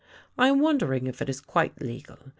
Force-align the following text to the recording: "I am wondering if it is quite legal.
"I 0.39 0.47
am 0.47 0.61
wondering 0.61 1.05
if 1.05 1.21
it 1.21 1.29
is 1.29 1.39
quite 1.39 1.79
legal. 1.79 2.17